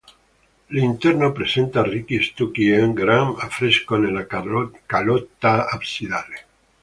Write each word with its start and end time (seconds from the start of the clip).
L'interno 0.69 1.31
presenta 1.31 1.83
ricchi 1.83 2.23
stucchi 2.23 2.71
e 2.71 2.81
un 2.81 2.93
grande 2.95 3.39
affresco 3.39 3.97
nella 3.97 4.25
calotta 4.25 5.69
absidale. 5.69 6.45